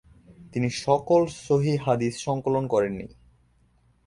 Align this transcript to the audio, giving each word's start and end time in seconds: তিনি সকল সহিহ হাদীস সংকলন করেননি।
তিনি 0.53 0.69
সকল 0.77 1.21
সহিহ 1.39 1.75
হাদীস 1.85 2.15
সংকলন 2.23 2.63
করেননি। 2.67 3.07